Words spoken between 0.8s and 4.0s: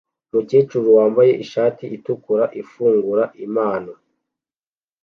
wambaye ishati itukura ifungura impano